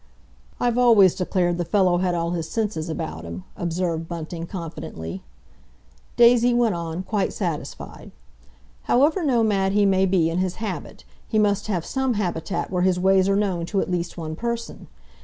"I've 0.59 0.79
always 0.79 1.13
declared 1.13 1.59
the 1.59 1.63
fellow 1.63 1.99
had 1.99 2.15
all 2.15 2.31
his 2.31 2.49
senses 2.49 2.89
about 2.89 3.23
him," 3.23 3.43
observed 3.55 4.07
Bunting 4.07 4.47
confidently. 4.47 5.21
Daisy 6.17 6.55
went 6.55 6.73
on, 6.73 7.03
quite 7.03 7.31
satisfied: 7.33 8.09
"—however 8.89 9.23
nomad 9.23 9.73
he 9.73 9.85
may 9.85 10.07
be 10.07 10.31
in 10.31 10.39
his 10.39 10.55
habit; 10.55 11.03
must 11.31 11.67
have 11.67 11.85
some 11.85 12.15
habitat 12.15 12.71
where 12.71 12.81
his 12.81 12.99
ways 12.99 13.29
are 13.29 13.35
known 13.35 13.67
to 13.67 13.79
at 13.79 13.91
least 13.91 14.17
one 14.17 14.35
person. 14.35 14.87